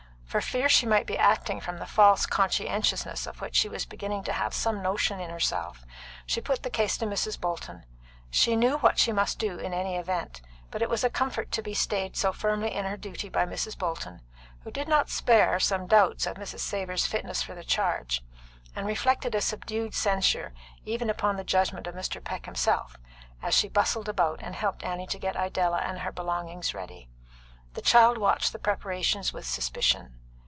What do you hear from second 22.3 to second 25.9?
himself, as she bustled about and helped Annie get Idella